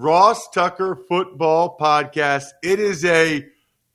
[0.00, 2.44] Ross Tucker Football Podcast.
[2.62, 3.44] It is a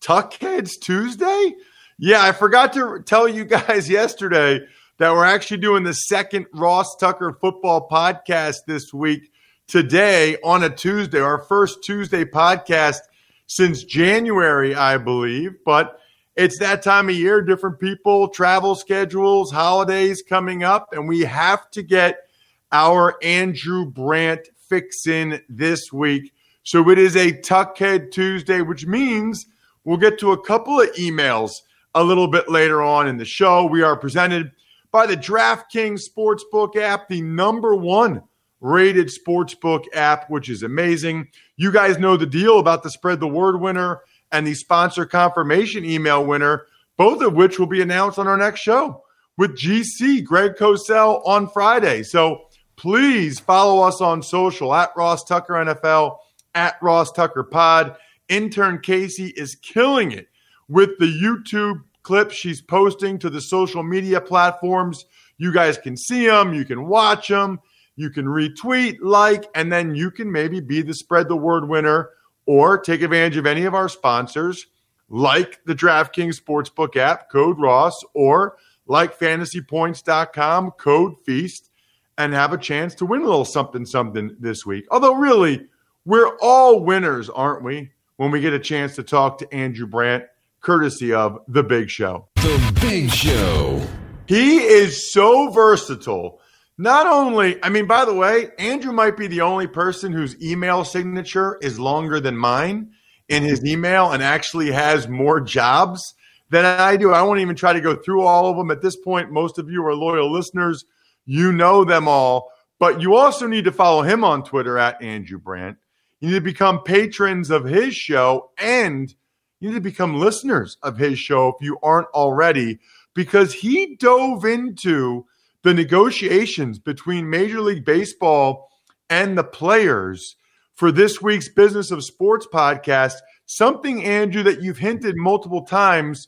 [0.01, 1.53] Tuckheads Tuesday.
[1.97, 4.59] Yeah, I forgot to tell you guys yesterday
[4.97, 9.31] that we're actually doing the second Ross Tucker Football Podcast this week
[9.65, 12.99] today on a Tuesday, our first Tuesday podcast
[13.47, 15.53] since January, I believe.
[15.63, 15.97] But
[16.35, 21.71] it's that time of year, different people, travel schedules, holidays coming up, and we have
[21.71, 22.27] to get
[22.73, 26.33] our Andrew Brandt fix in this week.
[26.63, 29.45] So it is a Tuckhead Tuesday, which means
[29.83, 31.51] we'll get to a couple of emails
[31.93, 33.67] a little bit later on in the show.
[33.67, 34.51] We are presented
[34.91, 38.23] by the DraftKings Sportsbook app, the number one
[38.61, 41.27] rated sportsbook app, which is amazing.
[41.55, 44.01] You guys know the deal about the spread the word winner
[44.31, 46.65] and the sponsor confirmation email winner,
[46.97, 49.03] both of which will be announced on our next show
[49.37, 52.01] with GC Greg Cosell on Friday.
[52.01, 52.45] So
[52.83, 56.17] please follow us on social at Ross Tucker NFL,
[56.53, 57.95] at Ross Tucker Pod.
[58.27, 60.27] Intern Casey is killing it
[60.67, 65.05] with the YouTube clips she's posting to the social media platforms.
[65.37, 67.61] You guys can see them, you can watch them,
[67.95, 72.09] you can retweet, like, and then you can maybe be the spread the word winner
[72.45, 74.67] or take advantage of any of our sponsors
[75.07, 78.57] like the DraftKings Sportsbook app, code Ross, or
[78.87, 81.69] like fantasypoints.com, code Feast,
[82.17, 84.85] and have a chance to win a little something something this week.
[84.91, 85.67] Although, really,
[86.05, 87.91] we're all winners, aren't we?
[88.17, 90.25] When we get a chance to talk to Andrew Brandt,
[90.61, 92.27] courtesy of The Big Show.
[92.35, 93.81] The Big Show.
[94.27, 96.39] He is so versatile
[96.77, 100.83] not only, I mean, by the way, Andrew might be the only person whose email
[100.83, 102.91] signature is longer than mine
[103.29, 106.15] in his email and actually has more jobs
[106.49, 107.13] than I do.
[107.13, 108.71] I won't even try to go through all of them.
[108.71, 110.83] At this point, most of you are loyal listeners.
[111.25, 112.51] You know them all.
[112.79, 115.77] But you also need to follow him on Twitter at Andrew Brandt.
[116.19, 119.13] You need to become patrons of his show and
[119.59, 122.79] you need to become listeners of his show if you aren't already,
[123.13, 125.25] because he dove into
[125.61, 128.69] the negotiations between Major League Baseball
[129.09, 130.35] and the players
[130.75, 133.13] for this week's Business of Sports podcast.
[133.45, 136.27] Something, Andrew, that you've hinted multiple times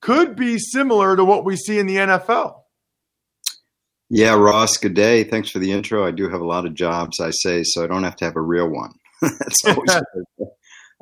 [0.00, 2.63] could be similar to what we see in the NFL.
[4.10, 5.24] Yeah, Ross, good day.
[5.24, 6.06] Thanks for the intro.
[6.06, 8.36] I do have a lot of jobs, I say, so I don't have to have
[8.36, 8.92] a real one.
[9.22, 10.02] That's always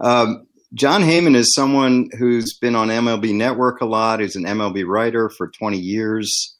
[0.03, 4.87] um, Jon Heyman is someone who's been on MLB Network a lot, He's an MLB
[4.87, 6.57] writer for 20 years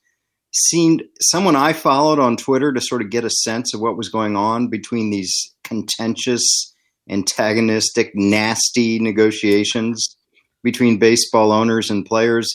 [0.53, 4.11] seemed someone I followed on Twitter to sort of get a sense of what was
[4.11, 6.75] going on between these contentious,
[7.09, 10.17] antagonistic, nasty negotiations
[10.63, 12.49] between baseball owners and players.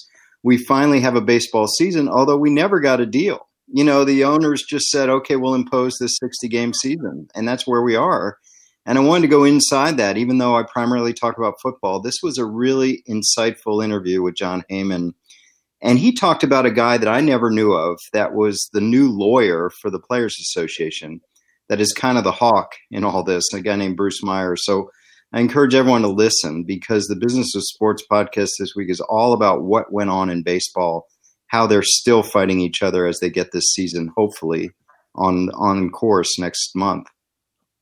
[0.43, 3.46] We finally have a baseball season, although we never got a deal.
[3.67, 7.27] You know, the owners just said, okay, we'll impose this 60 game season.
[7.35, 8.37] And that's where we are.
[8.85, 11.99] And I wanted to go inside that, even though I primarily talk about football.
[11.99, 15.11] This was a really insightful interview with Jon Heyman
[15.81, 19.09] and he talked about a guy that I never knew of that was the new
[19.11, 21.21] lawyer for the Players Association,
[21.69, 24.55] that is kind of the hawk in all this, a guy named Bruce Meyer.
[24.55, 24.89] So
[25.33, 29.33] I encourage everyone to listen because the Business of Sports podcast this week is all
[29.33, 31.07] about what went on in baseball,
[31.47, 34.71] how they're still fighting each other as they get this season, hopefully,
[35.15, 37.07] on on course next month.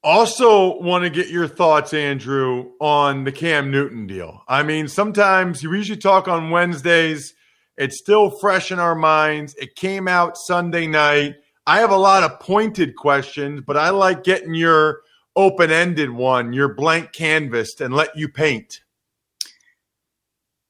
[0.03, 4.43] Also, want to get your thoughts, Andrew, on the Cam Newton deal.
[4.47, 7.33] I mean, sometimes you usually talk on Wednesdays
[7.77, 9.55] It's still fresh in our minds.
[9.55, 11.35] It came out Sunday night.
[11.67, 15.01] I have a lot of pointed questions, but I like getting your
[15.35, 18.81] open ended one, your blank canvas, and let you paint.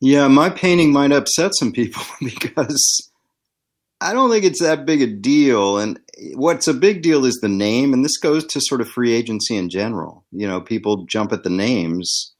[0.05, 3.09] Yeah, my painting might upset some people because
[3.99, 5.79] I don't think it's that big a deal.
[5.79, 5.99] And
[6.35, 9.55] what's a big deal is the name, and this goes to sort of free agency
[9.55, 10.23] in general.
[10.31, 12.35] You know, people jump at the names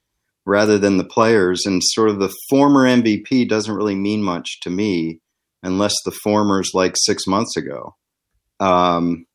[0.46, 4.70] rather than the players, and sort of the former MVP doesn't really mean much to
[4.70, 5.20] me
[5.64, 7.96] unless the former's like six months ago.
[8.60, 9.26] Um,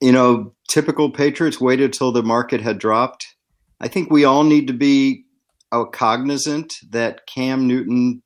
[0.00, 3.36] you know, typical Patriots waited till the market had dropped.
[3.80, 5.26] I think we all need to be
[5.70, 8.22] cognizant that Cam Newton,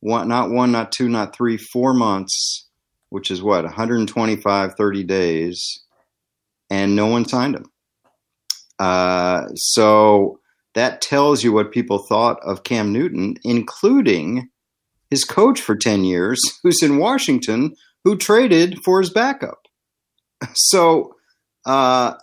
[0.00, 2.68] one, not one, not two, not three, four months,
[3.10, 5.84] which is what, 125, 30 days,
[6.70, 7.70] and no one signed him.
[8.78, 10.40] Uh, so
[10.74, 14.50] that tells you what people thought of Cam Newton, including
[15.10, 17.74] his coach for 10 years, who's in Washington,
[18.04, 19.58] who traded for his backup.
[20.54, 21.14] So
[21.64, 22.14] uh,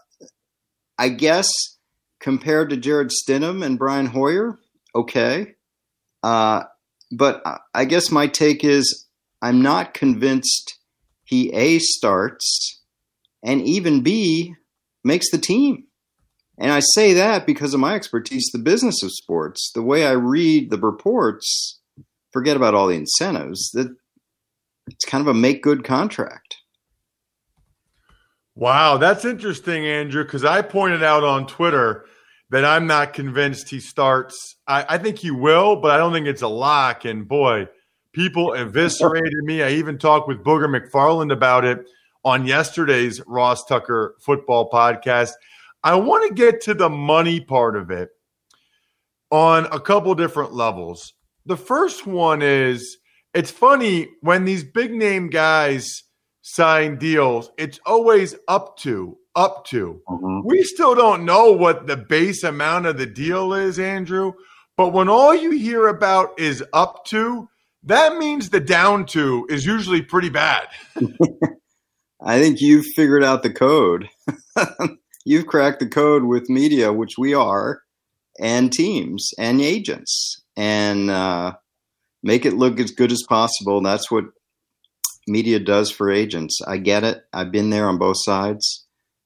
[0.99, 1.49] I guess
[2.23, 4.57] compared to Jarrett Stidham and Brian Hoyer,
[4.95, 5.55] okay.
[6.23, 6.63] Uh,
[7.11, 7.43] but
[7.75, 9.07] I guess my take is
[9.41, 10.79] I'm not convinced
[11.25, 12.81] he A starts
[13.43, 14.55] and even B
[15.03, 15.83] makes the team.
[16.57, 20.11] And I say that because of my expertise, the business of sports, the way I
[20.11, 21.81] read the reports,
[22.31, 23.93] forget about all the incentives, that
[24.87, 26.55] it's kind of a make good contract.
[28.55, 32.05] Wow, that's interesting, Andrew, because I pointed out on Twitter
[32.53, 34.57] that I'm not convinced he starts.
[34.67, 37.03] I, I, think he will, but I don't think it's a lock.
[37.03, 37.67] And boy,
[38.11, 39.63] people eviscerated me.
[39.63, 41.83] I even talked with Booger McFarland about it
[42.23, 45.31] on yesterday's Ross Tucker football podcast.
[45.83, 48.11] I want to get to the money part of it
[49.31, 51.13] on a couple different levels.
[51.47, 52.99] The first one is
[53.33, 56.03] it's funny when these big name guys
[56.43, 60.01] sign deals, it's always up to, up to.
[60.07, 60.47] Mm-hmm.
[60.47, 64.33] We still don't know what the base amount of the deal is, Andrew.
[64.77, 67.49] But when all you hear about is up to,
[67.83, 70.67] that means the down to is usually pretty bad.
[72.25, 74.07] I think you've figured out the code.
[75.25, 77.81] you've cracked the code with media, which we are,
[78.39, 81.53] and teams and agents, and uh,
[82.23, 83.81] make it look as good as possible.
[83.81, 84.25] That's what
[85.27, 86.61] media does for agents.
[86.65, 87.21] I get it.
[87.33, 88.82] I've been there on both sides.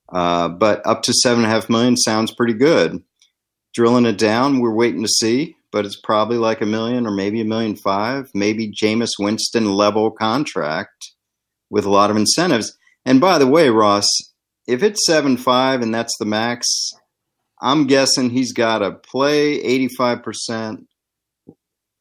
[0.09, 3.03] Uh, but up to seven and a half million sounds pretty good.
[3.73, 7.41] Drilling it down, we're waiting to see, but it's probably like a million or maybe
[7.41, 11.11] a million five, maybe Jameis Winston level contract
[11.69, 12.77] with a lot of incentives.
[13.05, 14.07] And by the way, Ross,
[14.65, 16.65] if it's seven five and that's the max,
[17.61, 20.85] I'm guessing he's got to play 85%,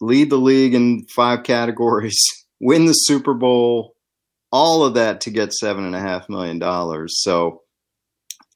[0.01, 2.19] lead the league in five categories
[2.61, 3.95] win the Super Bowl,
[4.51, 7.23] all of that to get seven and a half million dollars.
[7.23, 7.63] So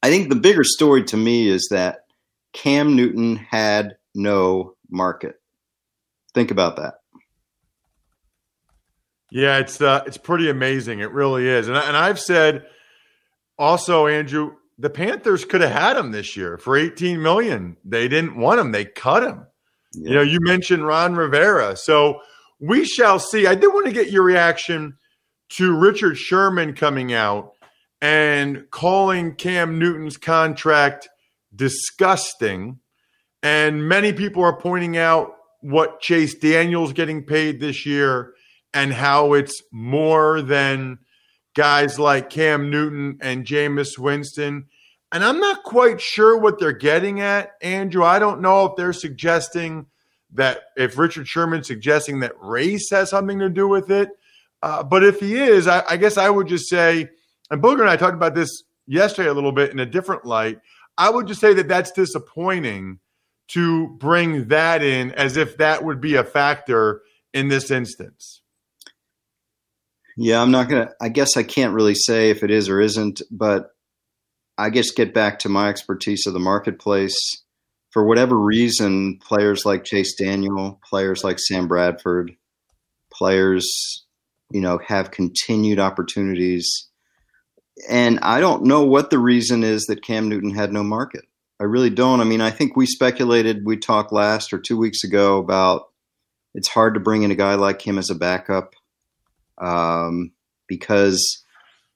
[0.02, 2.06] I think the bigger story to me is that
[2.52, 5.36] Cam Newton had no market.
[6.34, 6.94] Think about that.
[9.30, 11.00] Yeah, it's uh, it's pretty amazing.
[11.00, 12.66] It really is, and and I've said
[13.58, 17.76] also, Andrew, the Panthers could have had him this year for eighteen million.
[17.84, 19.46] They didn't want him; they cut him.
[19.94, 20.08] Yeah.
[20.08, 22.20] You know, you mentioned Ron Rivera, so
[22.58, 23.46] we shall see.
[23.46, 24.96] I did want to get your reaction
[25.50, 27.52] to Richard Sherman coming out
[28.00, 31.08] and calling Cam Newton's contract
[31.54, 32.80] disgusting.
[33.42, 38.34] And many people are pointing out what Chase Daniel's getting paid this year
[38.72, 40.98] and how it's more than
[41.54, 44.66] guys like Cam Newton and Jameis Winston.
[45.12, 48.04] And I'm not quite sure what they're getting at, Andrew.
[48.04, 49.86] I don't know if they're suggesting–
[50.34, 54.10] that if Richard Sherman's suggesting that race has something to do with it.
[54.62, 57.08] Uh, but if he is, I, I, guess I would just say,
[57.50, 60.58] and Booger and I talked about this yesterday a little bit in a different light.
[60.98, 62.98] I would just say that that's disappointing
[63.48, 67.02] to bring that in as if that would be a factor
[67.32, 68.42] in this instance.
[70.16, 72.80] Yeah, I'm not going to, I guess I can't really say if it is or
[72.80, 73.70] isn't, but
[74.58, 77.16] I guess get back to my expertise of the marketplace
[77.90, 82.36] for whatever reason, players like Chase Daniel, players like Sam Bradford,
[83.12, 84.04] players,
[84.52, 86.88] you know, have continued opportunities.
[87.88, 91.24] And I don't know what the reason is that Cam Newton had no market.
[91.60, 92.20] I really don't.
[92.20, 95.88] I mean, I think we speculated, we talked last or two weeks ago about
[96.54, 98.74] it's hard to bring in a guy like him as a backup
[99.58, 100.32] um,
[100.66, 101.44] because,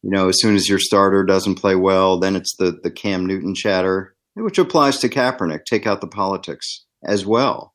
[0.03, 3.27] you know, as soon as your starter doesn't play well, then it's the, the Cam
[3.27, 5.65] Newton chatter which applies to Kaepernick.
[5.65, 7.73] Take out the politics as well.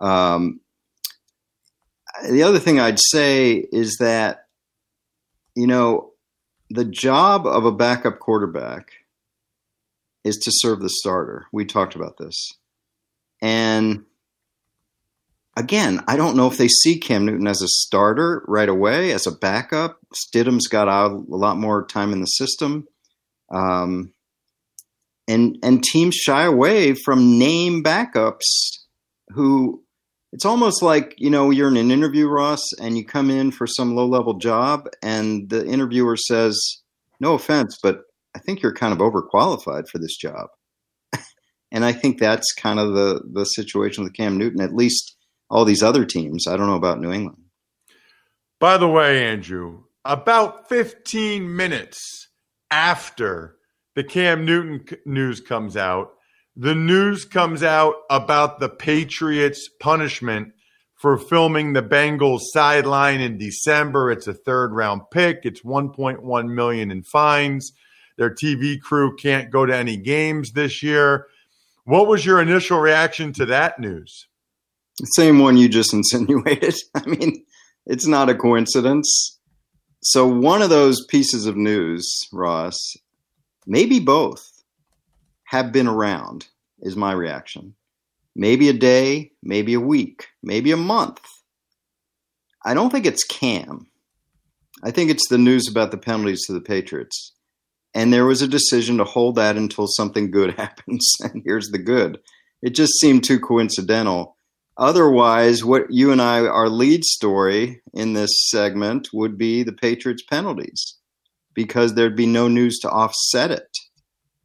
[0.00, 0.60] Um,
[2.28, 4.46] the other thing I'd say is that,
[5.54, 6.10] you know,
[6.74, 8.90] the job of a backup quarterback
[10.24, 11.46] is to serve the starter.
[11.52, 12.54] We talked about this.
[13.40, 14.04] And
[15.56, 19.26] again, I don't know if they see Cam Newton as a starter right away, as
[19.28, 20.00] a backup.
[20.12, 22.88] Stidham's got a lot more time in the system.
[23.52, 24.12] Um,
[25.28, 28.80] and and teams shy away from name backups
[29.28, 29.83] who
[30.34, 33.66] it's almost like you know you're in an interview ross and you come in for
[33.66, 36.60] some low level job and the interviewer says
[37.20, 38.02] no offense but
[38.34, 40.48] i think you're kind of overqualified for this job.
[41.72, 45.16] And i think that's kind of the the situation with cam newton at least
[45.50, 46.46] all these other teams.
[46.46, 47.42] I don't know about new england.
[48.60, 52.28] By the way andrew about 15 minutes
[52.70, 53.56] after
[53.94, 56.14] the Cam Newton news comes out,
[56.56, 60.52] the news comes out about the Patriots' punishment
[60.94, 64.10] for filming the Bengals sideline in December.
[64.10, 65.40] It's a third round pick.
[65.42, 67.72] It's 1.1 million in fines.
[68.16, 71.26] Their TV crew can't go to any games this year.
[71.84, 74.28] What was your initial reaction to that news?
[75.16, 76.74] Same one you just insinuated.
[76.94, 77.44] I mean,
[77.84, 79.38] it's not a coincidence.
[80.02, 82.78] So one of those pieces of news, Ross,
[83.66, 84.53] maybe both,
[85.44, 86.46] have been around,
[86.80, 87.74] is my reaction.
[88.36, 91.20] Maybe a day, maybe a week, maybe a month.
[92.64, 93.86] I don't think it's Cam.
[94.82, 97.32] I think it's the news about the penalties to the Patriots.
[97.94, 101.08] And there was a decision to hold that until something good happens.
[101.20, 102.18] And here's the good.
[102.62, 104.36] It just seemed too coincidental.
[104.76, 110.24] Otherwise, what you and I, our lead story in this segment would be the Patriots
[110.28, 110.96] penalties
[111.54, 113.78] because there'd be no news to offset it.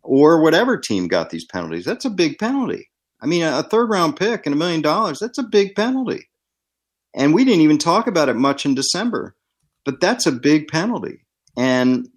[0.10, 1.86] Or whatever team got these penalties.
[1.86, 2.89] That's a big penalty.
[3.22, 6.28] I mean, a third round pick and a million dollars, that's a big penalty.
[7.13, 9.36] And we didn't even talk about it much in December,
[9.86, 11.28] but that's a big penalty.
[11.56, 12.10] And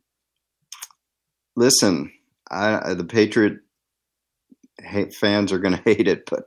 [1.55, 2.11] listen,
[2.51, 3.59] I, the Patriot
[5.21, 6.45] fans are going to hate it, but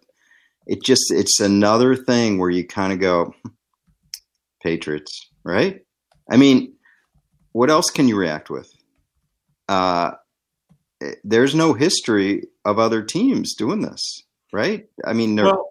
[0.65, 3.35] it just, it's another thing where you kind of go,
[4.63, 5.81] Patriots, right?
[6.27, 6.73] I mean,
[7.51, 8.67] what else can you react with?
[9.69, 10.13] Uh,
[11.23, 14.87] there's no history of other teams doing this, right?
[15.05, 15.69] I mean, well,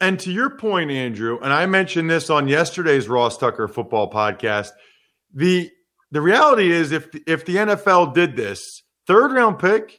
[0.00, 4.70] and to your point, Andrew, and I mentioned this on yesterday's Ross Tucker football podcast.
[5.32, 5.70] The
[6.10, 9.98] the reality is, if if the NFL did this third round pick,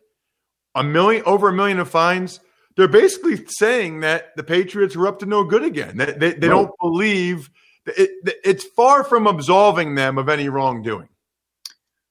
[0.73, 2.39] a million over a million of fines,
[2.75, 5.97] they're basically saying that the Patriots are up to no good again.
[5.97, 7.49] They they, they don't believe
[7.85, 11.09] it, it's far from absolving them of any wrongdoing.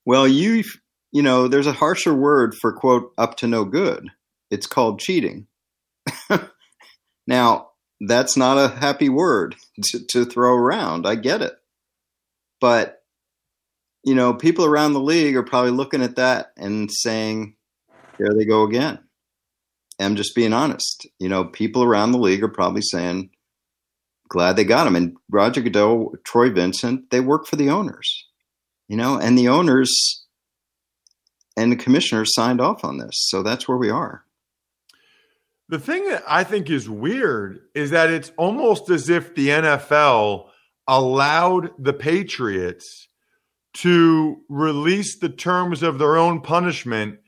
[0.04, 0.64] Well, you
[1.14, 4.10] you know, there's a harsher word for quote up to no good.
[4.50, 5.46] It's called cheating.
[7.26, 7.68] now,
[8.00, 9.54] that's not a happy word
[9.84, 11.06] to, to throw around.
[11.06, 11.54] I get it.
[12.60, 13.00] But
[14.02, 17.56] you know, people around the league are probably looking at that and saying,
[18.18, 18.98] there they go again.
[19.98, 21.06] I'm just being honest.
[21.18, 23.30] You know, people around the league are probably saying,
[24.28, 24.96] glad they got him.
[24.96, 28.26] And Roger Goodell, Troy Vincent, they work for the owners
[28.88, 30.23] you know, and the owners
[31.56, 33.14] and the commissioners signed off on this.
[33.28, 34.24] So that's where we are.
[35.68, 40.48] The thing that I think is weird is that it's almost as if the NFL
[40.86, 43.08] allowed the Patriots
[43.74, 47.18] to release the terms of their own punishment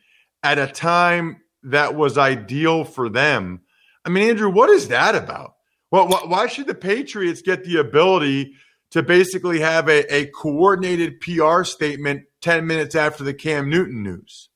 [0.42, 3.60] at a time that was ideal for them.
[4.04, 5.54] I mean, Andrew, what is that about?
[5.90, 8.54] Well, why should the Patriots get the ability
[8.90, 14.50] to basically have a, a coordinated PR statement 10 minutes after the Cam Newton news.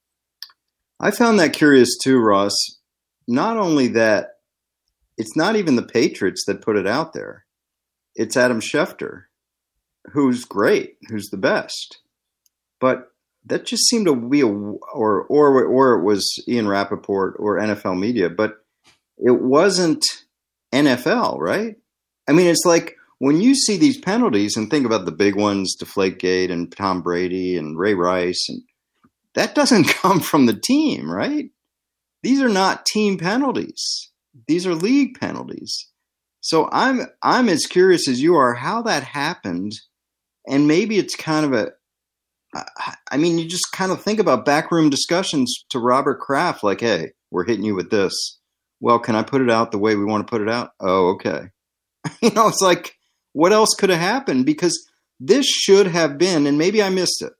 [1.00, 2.54] I found that curious too, Ross.
[3.26, 4.34] Not only that,
[5.18, 7.46] it's not even the Patriots that put it out there.
[8.14, 9.24] It's Adam Schefter,
[10.12, 11.98] who's great, who's the best.
[12.78, 13.10] But
[13.46, 17.98] that just seemed to be a or or or it was Ian Rapoport or NFL
[17.98, 18.58] media, but
[19.18, 20.04] it wasn't
[20.72, 21.74] NFL, right?
[22.28, 25.76] I mean, it's like when you see these penalties and think about the big ones,
[25.78, 28.62] Deflategate and Tom Brady and Ray Rice, and
[29.34, 31.50] that doesn't come from the team, right?
[32.22, 34.10] These are not team penalties.
[34.48, 35.88] These are league penalties.
[36.40, 39.72] So I'm I'm as curious as you are how that happened,
[40.48, 41.72] and maybe it's kind of a.
[43.12, 47.12] I mean, you just kind of think about backroom discussions to Robert Kraft, like, "Hey,
[47.30, 48.14] we're hitting you with this.
[48.80, 50.70] Well, can I put it out the way we want to put it out?
[50.80, 51.50] Oh, okay.
[52.22, 52.96] you know, it's like
[53.32, 54.46] what else could have happened?
[54.46, 57.32] Because this should have been, and maybe I missed it,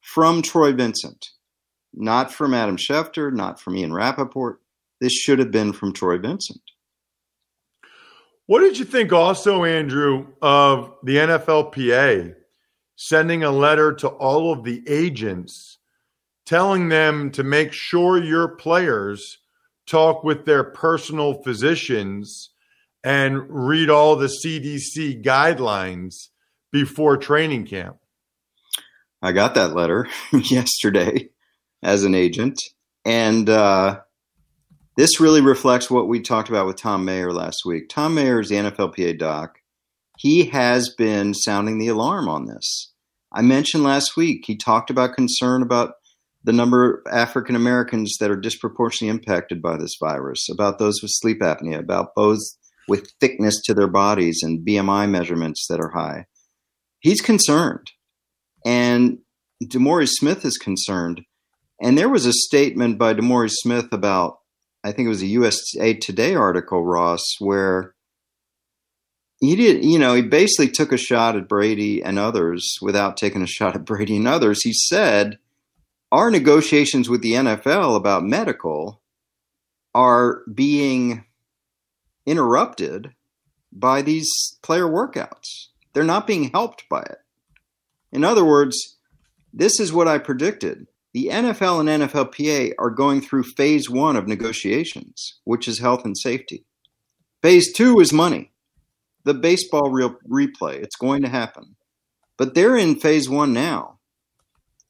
[0.00, 1.28] from Troy Vincent,
[1.94, 4.60] not from Adam Schefter, not from Ian Rapoport.
[5.00, 6.60] This should have been from Troy Vincent.
[8.46, 12.34] What did you think also, Andrew, of the NFLPA
[12.96, 15.78] sending a letter to all of the agents
[16.46, 19.38] telling them to make sure your players
[19.86, 22.50] talk with their personal physicians
[23.08, 26.28] and read all the CDC guidelines
[26.70, 27.96] before training camp?
[29.22, 31.30] I got that letter yesterday
[31.82, 32.60] as an agent.
[33.06, 34.00] And uh,
[34.98, 37.88] this really reflects what we talked about with Thom Mayer last week.
[37.88, 39.56] Thom Mayer is the NFLPA doc.
[40.18, 42.92] He has been sounding the alarm on this.
[43.32, 45.94] I mentioned last week, he talked about concern about
[46.44, 51.10] the number of African Americans that are disproportionately impacted by this virus, about those with
[51.14, 56.26] sleep apnea, about those with thickness to their bodies and BMI measurements that are high.
[57.00, 57.86] He's concerned.
[58.64, 59.18] And
[59.62, 61.22] DeMaurice Smith is concerned.
[61.80, 64.38] And there was a statement by DeMaurice Smith about,
[64.82, 67.94] I think it was a USA Today article, Ross, where
[69.40, 73.42] he did, you know, he basically took a shot at Brady and others without taking
[73.42, 74.64] a shot at Brady and others.
[74.64, 75.38] He said,
[76.10, 79.00] Our negotiations with the NFL about medical
[79.94, 81.24] are being
[82.28, 83.14] interrupted
[83.72, 84.30] by these
[84.62, 85.68] player workouts.
[85.92, 87.18] They're not being helped by it.
[88.12, 88.96] In other words,
[89.52, 90.86] this is what I predicted.
[91.14, 96.16] The NFL and NFLPA are going through phase one of negotiations, which is health and
[96.16, 96.64] safety.
[97.42, 98.52] Phase two is money.
[99.24, 101.76] The baseball real replay, it's going to happen.
[102.36, 103.98] But they're in phase one now.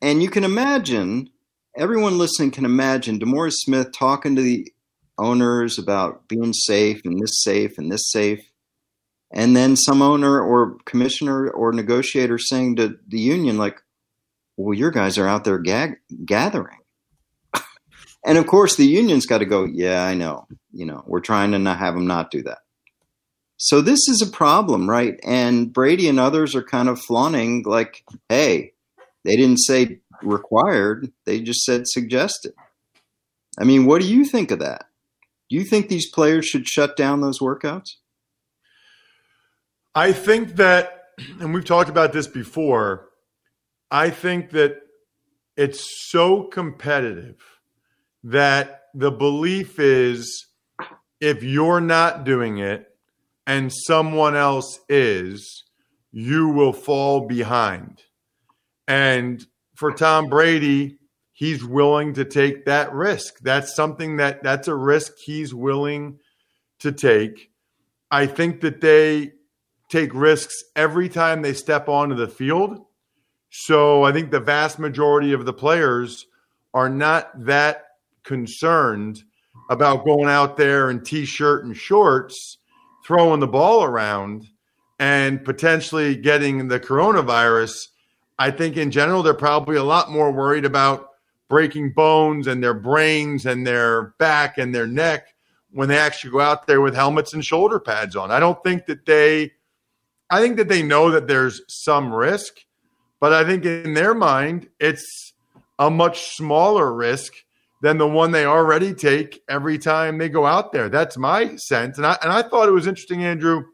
[0.03, 1.31] And you can imagine,
[1.77, 4.73] everyone listening can imagine DeMaurice Smith talking to the
[5.19, 8.51] owners about being safe and this safe and this safe.
[9.33, 13.83] And then some owner or commissioner or negotiator saying to the union, like,
[14.57, 16.79] well, your guys are out there gag- gathering.
[18.25, 20.47] and of course, the union's got to go, yeah, I know.
[20.73, 22.59] You know, we're trying to not have them not do that.
[23.59, 25.19] So this is a problem, right?
[25.25, 28.73] And Brady and others are kind of flaunting, like, hey,
[29.25, 32.55] they didn't say required, they just said suggested.
[33.59, 34.88] I mean, what do you think of that?
[35.49, 37.91] Do you think these players should shut down those workouts?
[39.95, 41.05] I think that,
[41.41, 43.09] and we've talked about this before,
[43.91, 44.77] I think that
[45.57, 47.37] it's so competitive
[48.23, 50.47] that the belief is
[51.21, 52.87] if you're not doing it
[53.47, 55.65] and someone else is,
[56.13, 58.03] you will fall behind.
[58.87, 60.98] And for Tom Brady,
[61.39, 63.39] he's willing to take that risk.
[63.43, 66.19] That's something that that's a risk he's willing
[66.81, 67.53] to take.
[68.11, 69.35] I think that they
[69.89, 72.85] take risks every time they step onto the field.
[73.51, 76.27] So I think the vast majority of the players
[76.75, 77.85] are not that
[78.25, 79.23] concerned
[79.71, 82.59] about going out there in t-shirt and shorts,
[83.07, 84.49] throwing the ball around
[84.99, 87.87] and potentially getting the coronavirus.
[88.41, 91.08] I think in general they're probably a lot more worried about
[91.49, 95.29] breaking bones and their brains and their back and their neck
[95.71, 98.31] when they actually go out there with helmets and shoulder pads on.
[98.31, 99.53] I don't think that they
[100.31, 102.55] I think that they know that there's some risk,
[103.21, 105.33] but I think in their mind, it's
[105.79, 107.33] a much smaller risk
[107.81, 110.89] than the one they already take every time they go out there.
[110.89, 111.97] That's my sense.
[111.97, 113.65] And I, and I thought it was interesting, Andrew,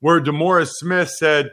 [0.00, 1.50] where DeMaurice Smith said,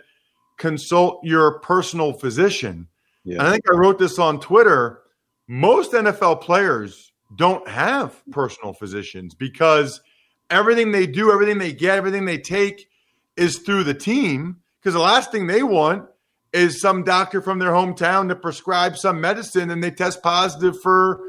[0.57, 2.87] consult your personal physician.
[3.23, 3.39] Yeah.
[3.39, 5.01] And I think I wrote this on Twitter.
[5.47, 10.01] Most NFL players don't have personal physicians because
[10.49, 12.89] everything they do, everything they get, everything they take
[13.35, 16.07] is through the team because the last thing they want
[16.51, 21.19] is some doctor from their hometown to prescribe some medicine and they test positive for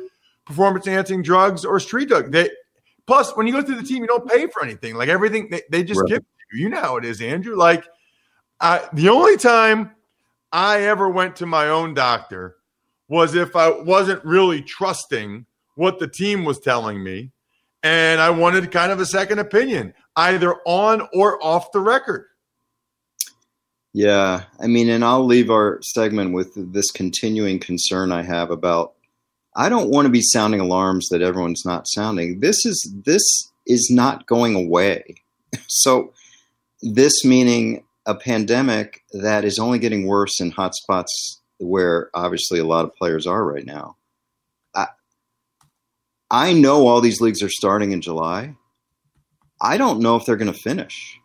[0.44, 2.30] performance enhancing drugs or street drug.
[2.30, 2.50] They
[3.06, 4.94] plus when you go through the team, you don't pay for anything.
[4.96, 6.10] Like everything they, they just right.
[6.10, 6.18] give
[6.52, 6.64] you.
[6.64, 7.56] You know how it is, Andrew.
[7.56, 7.84] Like
[8.60, 9.92] I, the only time
[10.54, 12.54] I ever went to my own doctor
[13.08, 17.32] was if I wasn't really trusting what the team was telling me
[17.82, 22.26] and I wanted kind of a second opinion either on or off the record.
[23.92, 28.94] Yeah, I mean, and I'll leave our segment with this continuing concern I have about.
[29.56, 32.40] I don't want to be sounding alarms that everyone's not sounding.
[32.40, 33.22] This is this
[33.66, 35.16] is not going away.
[35.68, 36.12] So,
[36.82, 42.84] this meaning a pandemic that is only getting worse in hotspots where obviously a lot
[42.84, 43.96] of players are right now.
[44.74, 44.88] I,
[46.30, 48.56] I know all these leagues are starting in July.
[49.60, 51.18] I don't know if they're going to finish.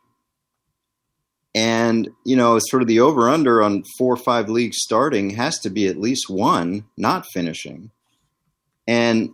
[1.55, 5.57] And, you know, sort of the over under on four or five leagues starting has
[5.59, 7.91] to be at least one not finishing.
[8.87, 9.31] And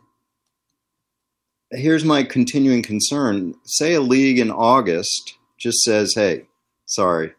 [1.71, 3.53] here's my continuing concern.
[3.65, 6.47] Say a league in August just says, hey,
[6.85, 7.33] sorry,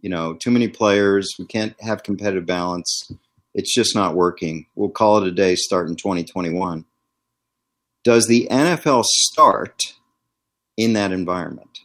[0.00, 1.28] you know, too many players.
[1.38, 3.10] We can't have competitive balance.
[3.54, 4.66] It's just not working.
[4.74, 6.84] We'll call it a day start in 2021.
[8.02, 9.80] Does the NFL start
[10.76, 11.80] in that environment?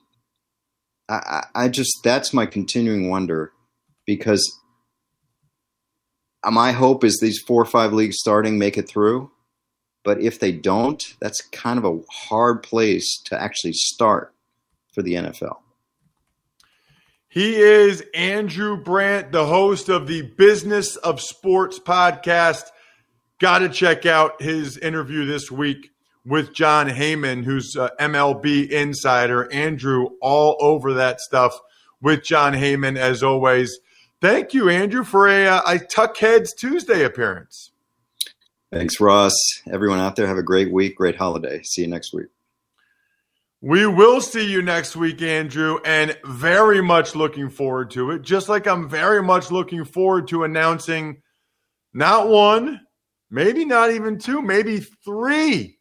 [1.09, 3.51] I, I just, that's my continuing wonder
[4.05, 4.59] because
[6.49, 9.31] my hope is these four or five leagues starting make it through
[10.05, 14.33] but if they don't, that's kind of a hard place to actually start
[14.93, 15.57] for the NFL.
[17.35, 22.63] He is Andrew Brandt, the host of the Business of Sports podcast.
[23.41, 25.91] Got to check out his interview this week
[26.25, 29.51] with Jon Heyman, who's MLB insider.
[29.51, 31.59] Andrew, all over that stuff
[32.01, 33.81] with Jon Heyman, as always.
[34.21, 37.71] Thank you, Andrew, for a, uh, a Tuck Heads Tuesday appearance.
[38.71, 39.35] Thanks, Ross.
[39.69, 41.61] Everyone out there, have a great week, great holiday.
[41.63, 42.27] See you next week.
[43.67, 48.21] We will see you next week, Andrew, and very much looking forward to it.
[48.21, 51.23] Just like I'm very much looking forward to announcing
[51.91, 52.81] not one,
[53.31, 55.79] maybe not even two, maybe three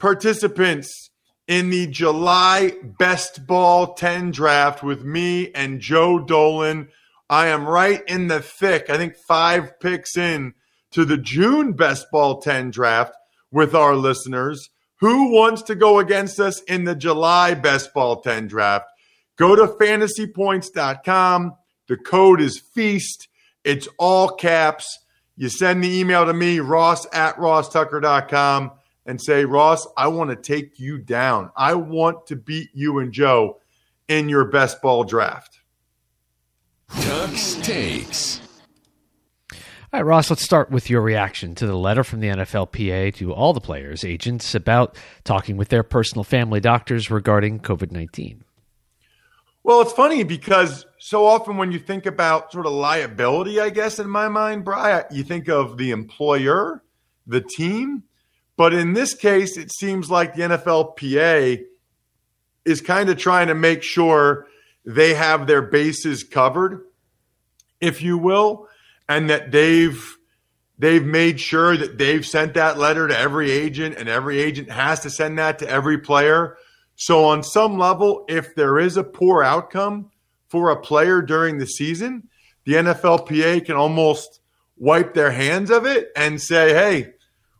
[0.00, 1.10] participants
[1.46, 6.88] in the July Best Ball 10 draft with me and Joe Dolan.
[7.28, 10.54] I am right in the thick, I think five picks in
[10.92, 13.12] to the June Best Ball 10 draft
[13.50, 14.70] with our listeners.
[15.02, 18.86] Who wants to go against us in the July Best Ball 10 draft?
[19.34, 21.56] Go to fantasypoints.com.
[21.88, 23.26] The code is FEAST.
[23.64, 25.00] It's all caps.
[25.36, 28.70] You send the email to me, ross at rosstucker.com,
[29.04, 31.50] and say, Ross, I want to take you down.
[31.56, 33.58] I want to beat you and Joe
[34.06, 35.58] in your best ball draft.
[37.00, 38.40] Tuck's Takes.
[39.94, 43.34] All right, Ross, let's start with your reaction to the letter from the NFLPA to
[43.34, 48.42] all the players' agents about talking with their personal family doctors regarding COVID 19.
[49.62, 53.98] Well, it's funny because so often when you think about sort of liability, I guess,
[53.98, 56.82] in my mind, Brian, you think of the employer,
[57.26, 58.04] the team.
[58.56, 61.64] But in this case, it seems like the NFLPA
[62.64, 64.46] is kind of trying to make sure
[64.86, 66.82] they have their bases covered,
[67.78, 68.70] if you will
[69.12, 70.16] and that they've
[70.78, 75.00] they've made sure that they've sent that letter to every agent and every agent has
[75.00, 76.56] to send that to every player.
[76.96, 80.10] So on some level, if there is a poor outcome
[80.48, 82.28] for a player during the season,
[82.64, 84.40] the NFLPA can almost
[84.78, 87.12] wipe their hands of it and say, "Hey,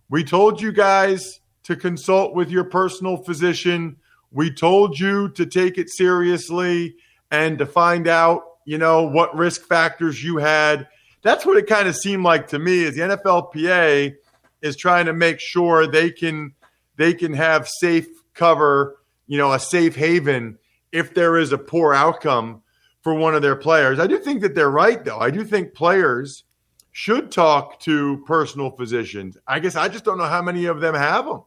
[0.08, 3.96] we told you guys to consult with your personal physician.
[4.30, 6.96] We told you to take it seriously
[7.30, 10.88] and to find out, you know, what risk factors you had
[11.22, 14.14] that's what it kind of seemed like to me is the NFLPA
[14.60, 16.54] is trying to make sure they can
[16.96, 20.58] they can have safe cover, you know, a safe haven
[20.90, 22.62] if there is a poor outcome
[23.00, 23.98] for one of their players.
[23.98, 25.18] I do think that they're right though.
[25.18, 26.44] I do think players
[26.92, 29.36] should talk to personal physicians.
[29.46, 31.42] I guess I just don't know how many of them have them.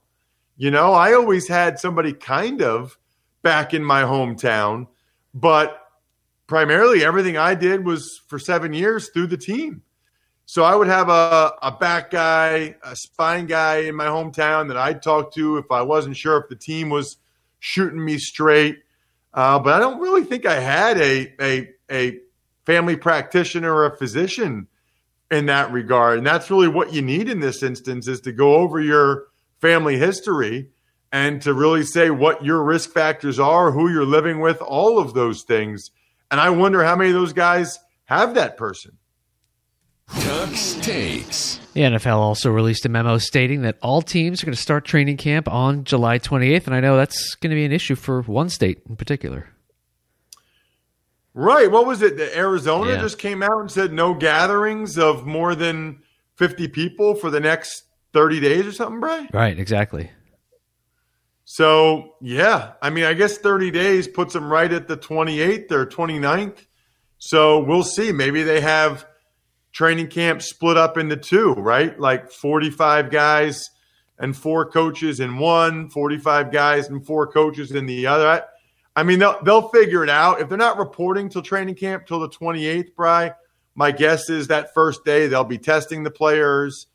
[0.57, 2.97] You know, I always had somebody kind of
[3.43, 4.87] back in my hometown,
[5.33, 5.84] but
[6.47, 9.81] primarily everything I did was for seven years through the team.
[10.45, 14.77] So I would have a, a back guy, a spine guy in my hometown that
[14.77, 17.17] I'd talk to if I wasn't sure if the team was
[17.59, 18.83] shooting me straight.
[19.33, 22.19] Uh, but I don't really think I had a, a, a
[22.65, 24.67] family practitioner or a physician
[25.31, 26.19] in that regard.
[26.19, 29.25] And that's really what you need in this instance is to go over your
[29.59, 30.69] family history
[31.11, 35.15] and to really say what your risk factors are, who you're living with, all of
[35.15, 35.89] those things–
[36.31, 38.97] and I wonder how many of those guys have that person.
[40.07, 41.59] Tuck's.
[41.73, 45.17] The NFL also released a memo stating that all teams are going to start training
[45.17, 48.49] camp on July 28th, and I know that's going to be an issue for one
[48.49, 49.49] state in particular.
[51.33, 51.69] Right.
[51.69, 52.15] What was it?
[52.17, 53.01] The Arizona Yeah.
[53.01, 55.99] just came out and said no gatherings of more than
[56.35, 57.83] 50 people for the next
[58.13, 59.27] 30 days or something, Bray?
[59.33, 60.11] Right, exactly.
[61.45, 65.85] So, yeah, I mean, I guess 30 days puts them right at the 28th or
[65.85, 66.65] 29th.
[67.19, 68.11] So we'll see.
[68.11, 69.05] Maybe they have
[69.71, 71.97] training camp split up into two, right?
[71.99, 73.69] Like 45 guys
[74.17, 78.43] and four coaches in one, 45 guys and four coaches in the other.
[78.95, 80.41] I, mean, they'll, they'll figure it out.
[80.41, 83.33] If they're not reporting till training camp till the 28th, Bry,
[83.75, 86.87] my guess is that first day they'll be testing the players.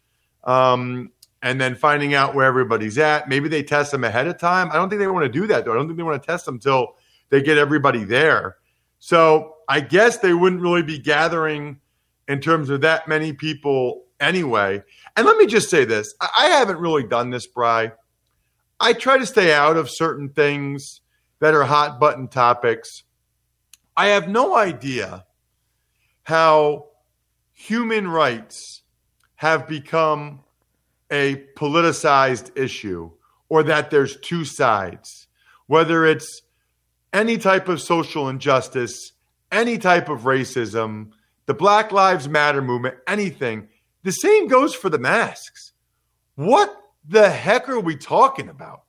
[0.43, 3.29] Um, and then finding out where everybody's at.
[3.29, 4.71] Maybe they test them ahead of time.
[4.71, 5.73] I don't think they want to do that though.
[5.73, 6.97] I don't think they want to test them until
[7.31, 8.57] they get everybody there.
[8.99, 11.81] So I guess they wouldn't really be gathering
[12.29, 14.83] in terms of that many people anyway.
[15.17, 17.93] And let me just say this: I I haven't really done this, Bry.
[18.79, 21.01] I try to stay out of certain things
[21.41, 23.03] that are hot button topics.
[23.97, 25.27] I have no idea
[26.23, 26.87] how
[27.53, 28.83] human rights
[29.37, 30.41] have become
[31.11, 33.11] a politicized issue
[33.49, 35.27] or that there's two sides,
[35.67, 36.43] whether it's
[37.13, 39.13] any type of social injustice,
[39.51, 41.11] any type of racism,
[41.47, 43.69] the Black Lives Matter movement, anything.
[44.05, 45.73] The same goes for the masks.
[46.37, 46.75] What
[47.07, 48.83] the heck are we talking about?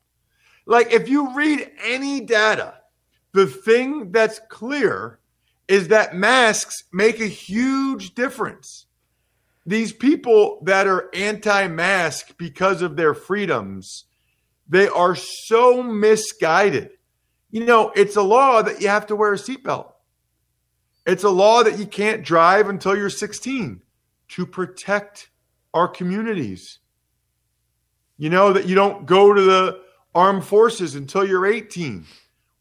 [0.65, 2.75] Like, if you read any data,
[3.33, 5.19] the thing that's clear
[5.67, 8.85] is that masks make a huge difference.
[9.65, 14.05] These people that are anti mask because of their freedoms,
[14.67, 16.91] they are so misguided.
[17.51, 19.91] You know, it's a law that you have to wear a seatbelt.
[21.05, 23.81] It's a law that you can't drive until you're 16
[24.29, 25.29] to protect
[25.73, 26.79] our communities.
[28.17, 29.81] You know, that you don't go to the
[30.13, 32.05] armed forces until you're 18.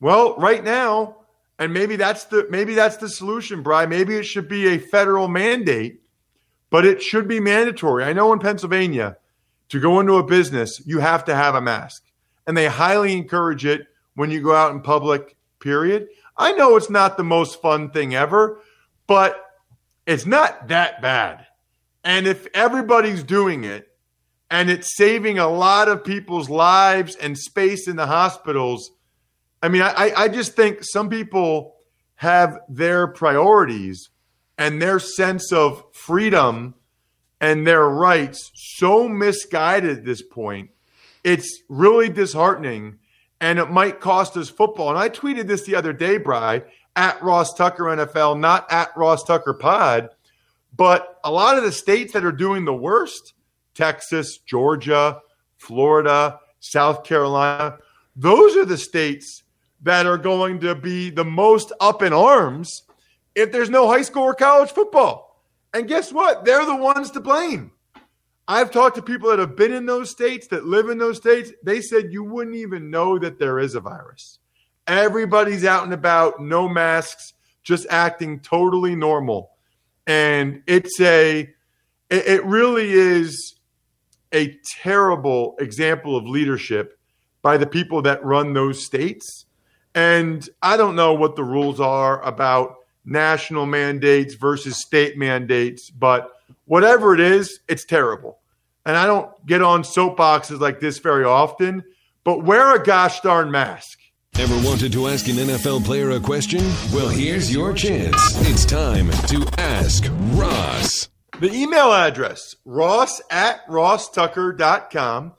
[0.01, 1.17] Well, right now,
[1.59, 3.85] and maybe that's the maybe that's the solution, Bry.
[3.85, 6.00] Maybe it should be a federal mandate,
[6.71, 8.05] but it should be mandatory.
[8.05, 9.17] I know in Pennsylvania,
[9.69, 12.05] to go into a business, you have to have a mask.
[12.47, 16.09] And they highly encourage it when you go out in public, period.
[16.37, 18.61] I know it's not the most fun thing ever,
[19.07, 19.45] but
[20.07, 21.47] it's not that bad.
[22.03, 23.89] And if everybody's doing it
[24.51, 28.91] and it's saving a lot of people's lives and space in the hospitals,
[29.63, 31.77] I mean, I, I just think some people
[32.17, 34.09] have their priorities
[34.61, 36.75] and their sense of freedom
[37.41, 40.69] and their rights so misguided at this point.
[41.25, 42.99] It's really disheartening
[43.41, 44.91] and it might cost us football.
[44.91, 46.63] And I tweeted this the other day, Bry,
[46.95, 50.11] at Ross Tucker NFL, not at Ross Tucker Pod.
[50.77, 53.33] But a lot of the states that are doing the worst,
[53.75, 55.23] Texas, Georgia,
[55.57, 57.79] Florida, South Carolina,
[58.15, 59.43] those are the states
[59.81, 62.83] that are going to be the most up in arms
[63.41, 65.43] if there's no high school or college football.
[65.73, 66.45] And guess what?
[66.45, 67.73] They're the ones to blame.
[68.47, 71.53] I've talked to people that have been in those states, that live in those states.
[71.63, 74.41] They said you wouldn't even know that there is a virus.
[74.87, 79.53] Everybody's out and about, no masks, just acting totally normal.
[80.07, 81.49] And it's a,
[82.11, 83.61] it really is
[84.33, 86.99] a terrible example of leadership
[87.43, 89.47] by the people that run those states.
[89.95, 96.31] And I don't know what the rules are about national mandates versus state mandates, but
[96.67, 98.41] whatever it is, it's terrible
[98.85, 101.85] and I don't get on soapboxes like this very often,
[102.25, 103.99] but wear a gosh darn mask.
[104.39, 106.61] Ever wanted to ask an NFL player a question?
[106.93, 108.17] Well, here's your chance.
[108.49, 111.09] It's time to ask Ross.
[111.41, 115.33] The email address, ross at rosstucker.com.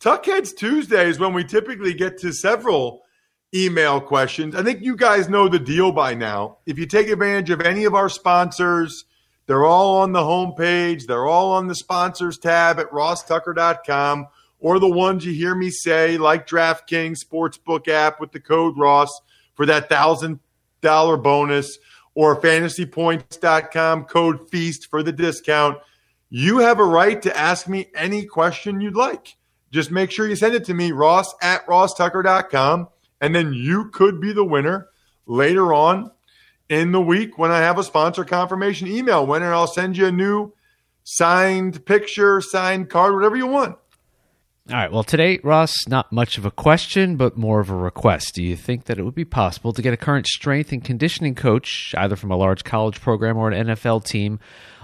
[0.00, 3.02] Tuckheads Tuesday is when we typically get to several
[3.54, 4.54] email questions.
[4.54, 6.58] I think you guys know the deal by now.
[6.66, 9.04] If you take advantage of any of our sponsors,
[9.46, 11.06] they're all on the homepage.
[11.06, 14.28] They're all on the sponsors tab at rosstucker.com
[14.60, 19.08] or the ones you hear me say, like DraftKings Sportsbook app with the code Ross
[19.54, 21.78] for that $1,000 bonus
[22.14, 25.78] or fantasypoints.com code FEAST for the discount.
[26.28, 29.36] You have a right to ask me any question you'd like.
[29.72, 32.88] Just make sure you send it to me, ross at rosstucker.com,
[33.20, 34.88] and then you could be the winner
[35.26, 36.10] later on
[36.68, 39.52] in the week when I have a sponsor confirmation email winner.
[39.52, 40.52] I'll send you a new
[41.04, 43.76] signed picture, signed card, whatever you want.
[44.68, 44.92] All right.
[44.92, 48.34] Well, today, Ross, not much of a question, but more of a request.
[48.34, 51.34] Do you think that it would be possible to get a current strength and conditioning
[51.34, 54.38] coach, either from a large college program or an NFL team,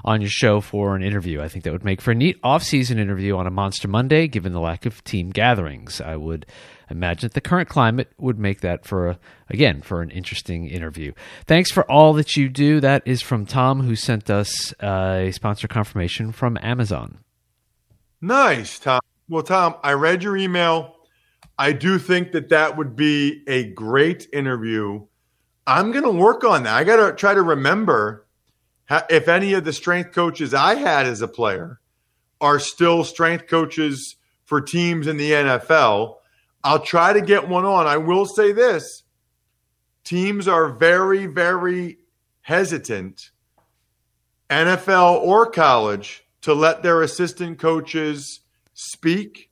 [0.05, 1.40] on your show for an interview?
[1.40, 4.53] I think that would make for a neat off-season interview on a Monster Monday, given
[4.53, 6.01] the lack of team gatherings.
[6.01, 6.46] I would
[6.90, 9.18] imagine the current climate would make that for a,
[9.49, 11.12] again for an interesting interview.
[11.46, 12.81] Thanks for all that you do.
[12.81, 17.18] That is from Tom, who sent us uh, a sponsor confirmation from Amazon.
[18.20, 19.01] Nice, Tom.
[19.29, 20.96] Well, Tom, I read your email.
[21.59, 25.07] I do think that that would be a great interview.
[25.66, 26.75] I'm going to work on that.
[26.75, 28.27] I got to try to remember
[29.11, 31.81] if any of the strength coaches I had as a player
[32.40, 36.16] are still strength coaches for teams in the NFL.
[36.66, 37.87] I'll try to get one on.
[37.87, 39.05] I will say this
[40.02, 41.98] teams are very, very
[42.40, 43.31] hesitant,
[44.50, 48.40] NFL or college, to let their assistant coaches
[48.74, 49.48] speak.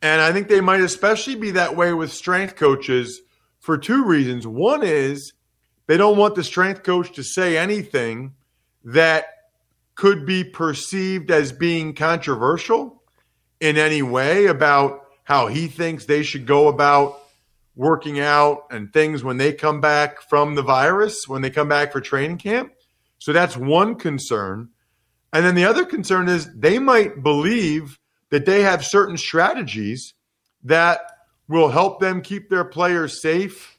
[0.00, 3.20] And I think they might especially be that way with strength coaches
[3.58, 4.46] for two reasons.
[4.46, 5.34] One is
[5.88, 8.32] they don't want the strength coach to say anything
[8.82, 9.26] that
[9.94, 13.02] could be perceived as being controversial
[13.60, 17.20] in any way about how he thinks they should go about
[17.76, 21.92] working out and things when they come back from the virus, when they come back
[21.92, 22.72] for training camp.
[23.18, 24.70] So that's one concern.
[25.32, 27.96] And then the other concern is they might believe
[28.30, 30.14] that they have certain strategies
[30.64, 31.00] that
[31.46, 33.78] will help them keep their players safe,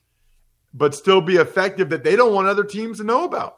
[0.73, 3.57] but still be effective that they don't want other teams to know about.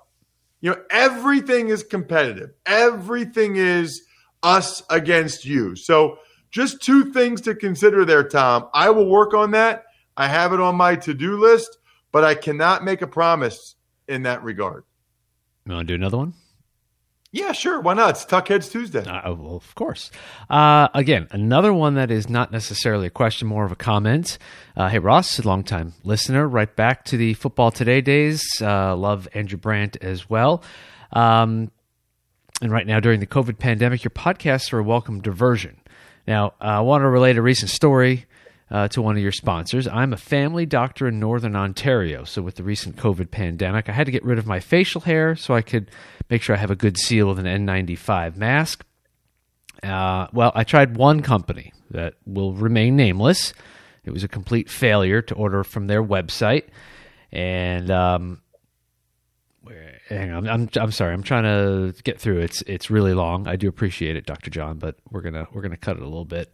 [0.62, 4.02] You know, everything is competitive, everything is
[4.42, 5.76] us against you.
[5.76, 6.18] So,
[6.54, 8.70] just two things to consider there, Tom.
[8.74, 9.86] I will work on that.
[10.16, 11.80] I have it on my to do list,
[12.12, 13.76] but I cannot make a promise
[14.08, 14.84] in that regard.
[15.66, 16.36] You want to do another one?
[17.32, 17.82] Yeah, sure.
[17.82, 18.12] Why not?
[18.12, 19.04] It's Tuckheads Tuesday.
[19.04, 20.12] Uh, well, of course.
[20.48, 24.38] Uh, again, another one that is not necessarily a question, more of a comment.
[24.78, 28.44] Uh, hey, Ross, a longtime listener, right back to the Football Today days.
[28.62, 30.64] Uh, love Andrew Brandt as well.
[31.12, 31.72] Um,
[32.62, 35.80] and right now, during the COVID pandemic, your podcasts are a welcome diversion.
[36.28, 38.26] Now, I want to relate a recent story
[38.72, 39.88] uh, to one of your sponsors.
[39.88, 42.24] I'm a family doctor in Northern Ontario.
[42.24, 45.36] So, with the recent COVID pandemic, I had to get rid of my facial hair
[45.36, 45.92] so I could
[46.30, 48.86] make sure I have a good seal with an N95 mask.
[49.84, 53.54] Uh, well, I tried one company that will remain nameless.
[54.06, 56.64] It was a complete failure to order from their website.
[57.32, 58.42] And um,
[60.14, 61.14] hang on, I'm I'm sorry.
[61.14, 62.40] I'm trying to get through.
[62.40, 63.48] It's it's really long.
[63.48, 64.50] I do appreciate it, Dr.
[64.50, 66.52] John, but we're gonna we're gonna cut it a little bit.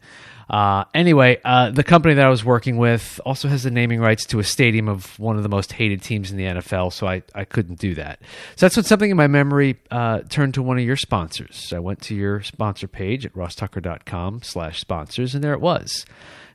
[0.50, 4.26] Uh, anyway, uh, the company that I was working with also has the naming rights
[4.28, 7.22] to a stadium of one of the most hated teams in the NFL, so I,
[7.36, 8.20] I couldn't do that.
[8.56, 11.72] So that's when something in my memory uh, turned to one of your sponsors.
[11.72, 16.04] I went to your sponsor page at rosstucker.com slash sponsors, and there it was.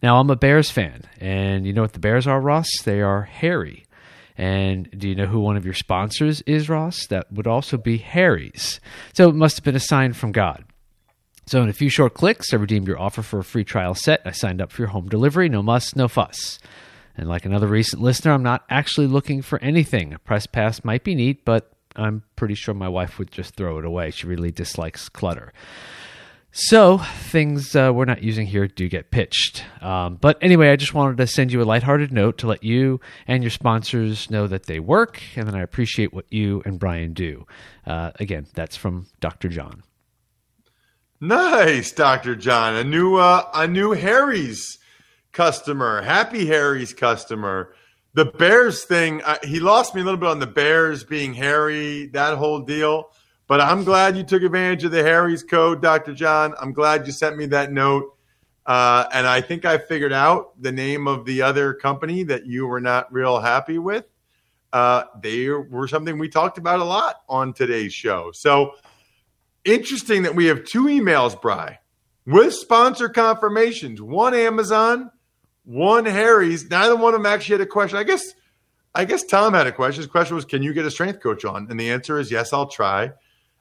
[0.03, 2.69] Now, I'm a Bears fan, and you know what the Bears are, Ross?
[2.85, 3.85] They are hairy.
[4.37, 7.07] And do you know who one of your sponsors is, Ross?
[7.07, 8.81] That would also be Harry's.
[9.13, 10.65] So it must have been a sign from God.
[11.47, 14.23] So in a few short clicks, I redeemed your offer for a free trial set.
[14.25, 15.49] I signed up for your home delivery.
[15.49, 16.59] No muss, no fuss.
[17.17, 20.13] And like another recent listener, I'm not actually looking for anything.
[20.15, 23.79] A press pass might be neat, but I'm pretty sure my wife would just throw
[23.79, 24.11] it away.
[24.11, 25.53] She really dislikes clutter.
[26.57, 29.65] So things uh, we're not using here do get pitched.
[29.83, 33.01] Um, but anyway, I just wanted to send you a lighthearted note to let you
[33.27, 37.13] and your sponsors know that they work, and then I appreciate what you and Brian
[37.13, 37.45] do.
[37.85, 39.49] Uh, again, that's from Dr.
[39.49, 39.83] John.
[41.21, 42.37] Nice, Dr.
[42.37, 42.77] John.
[42.77, 44.79] A new uh, a new Harry's
[45.33, 46.03] customer.
[46.03, 47.75] Happy Harry's customer.
[48.13, 52.07] The Bears thing, uh, he lost me a little bit on the Bears being Harry,
[52.13, 53.11] that whole deal.
[53.47, 56.15] But I'm glad you took advantage of the Harry's code, Dr.
[56.15, 56.55] John.
[56.61, 58.17] I'm glad you sent me that note.
[58.67, 62.67] Uh, and I think I figured out the name of the other company that you
[62.67, 64.07] were not real happy with.
[64.73, 68.33] Uh, they were something we talked about a lot on today's show.
[68.33, 68.75] So
[69.65, 71.79] interesting that we have two emails, Bry,
[72.27, 74.01] with sponsor confirmations.
[74.01, 75.11] One Amazon,
[75.65, 76.69] one Harry's.
[76.71, 77.99] Neither one of them actually had a question.
[77.99, 78.35] I guess,
[78.95, 80.03] I guess Tom had a question.
[80.03, 82.53] His question was, "Can you get a strength coach on?" And the answer is yes,
[82.53, 83.13] I'll try.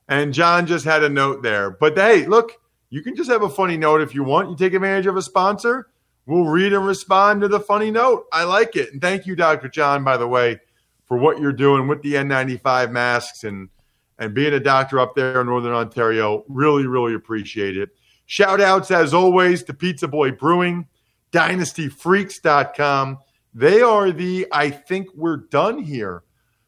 [0.08, 1.72] And John just had a note there.
[1.72, 2.52] But hey, look,
[2.90, 4.50] you can just have a funny note if you want.
[4.50, 5.90] You take advantage of a sponsor.
[6.26, 8.26] We'll read and respond to the funny note.
[8.32, 8.94] I like it.
[8.94, 9.68] And thank you, Dr.
[9.68, 10.60] John, by the way,
[11.06, 13.70] for what you're doing with the N95 masks and
[14.20, 16.46] and being a doctor up there in Northern Ontario.
[16.48, 17.90] Really, really appreciate it.
[18.26, 20.88] Shout outs, as always, to Pizza Boy Brewing,
[21.32, 23.18] dynastyfreaks.com.
[23.54, 26.24] They are the I think we're done here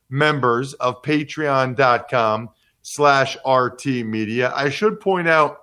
[0.10, 2.50] members of patreon.com
[2.88, 4.54] slash RT Media.
[4.56, 5.62] I should point out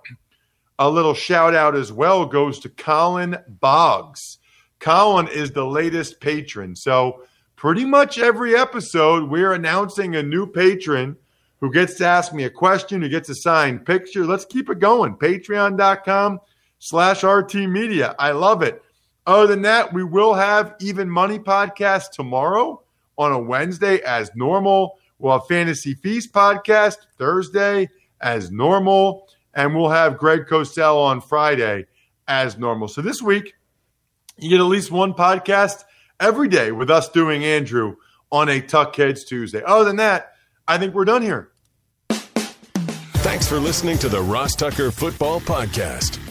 [0.77, 4.39] a little shout out as well goes to Colin Boggs.
[4.81, 6.75] Colin is the latest patron.
[6.75, 7.23] So,
[7.55, 11.15] pretty much every episode, we're announcing a new patron
[11.61, 14.25] who gets to ask me a question, who gets a signed picture.
[14.25, 15.15] Let's keep it going.
[15.15, 16.41] Patreon.com
[16.79, 18.15] slash RT Media.
[18.19, 18.83] I love it.
[19.25, 22.83] Other than that, we will have Even Money podcast tomorrow
[23.17, 24.97] on a Wednesday as normal.
[25.23, 29.29] We'll have Fantasy Feast podcast Thursday as normal.
[29.53, 31.85] And we'll have Greg Cosell on Friday
[32.27, 32.89] as normal.
[32.89, 33.53] So this week,
[34.37, 35.85] you get at least one podcast
[36.19, 37.95] every day with us doing Andrew
[38.33, 39.63] on a Tuck Heads Tuesday.
[39.63, 40.33] Other than that,
[40.67, 41.51] I think we're done here.
[42.09, 46.22] Thanks for listening to the Ross Tucker Football Podcast.